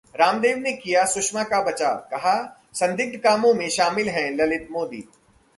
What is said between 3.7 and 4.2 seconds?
शामिल